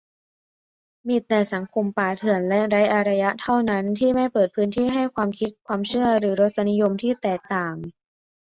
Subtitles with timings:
[1.07, 7.75] มีแต่สังคมป่าเถื่อนและไร้อารยะเท่านั้น ที่ไม่เปิดพื้นที่ให้ความคิด ความเชื่อ หรือรสนิยมที่แตกต่าง